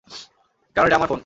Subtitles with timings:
[0.75, 1.19] কারণ এটা আমার ফোন।